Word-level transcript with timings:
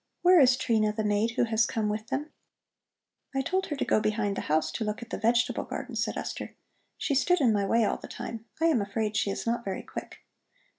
Where 0.23 0.39
is 0.39 0.57
Trina, 0.57 0.91
the 0.91 1.03
maid, 1.03 1.33
who 1.35 1.43
has 1.43 1.67
come 1.67 1.87
with 1.87 2.07
them?" 2.07 2.31
"I 3.35 3.41
told 3.43 3.67
her 3.67 3.75
to 3.75 3.85
go 3.85 4.01
behind 4.01 4.35
the 4.35 4.41
house 4.49 4.71
to 4.71 4.83
look 4.83 5.03
at 5.03 5.11
the 5.11 5.17
vegetable 5.19 5.63
garden," 5.63 5.95
said 5.95 6.17
Esther. 6.17 6.55
"She 6.97 7.13
stood 7.13 7.39
in 7.39 7.53
my 7.53 7.67
way 7.67 7.85
all 7.85 7.97
the 7.97 8.07
time. 8.07 8.45
I 8.59 8.65
am 8.65 8.81
afraid 8.81 9.15
she 9.15 9.29
is 9.29 9.45
not 9.45 9.63
very 9.63 9.83
quick." 9.83 10.25